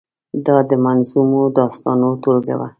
دا 0.45 0.57
د 0.69 0.71
منظومو 0.85 1.41
داستانو 1.57 2.09
ټولګه 2.23 2.55
وه. 2.59 2.67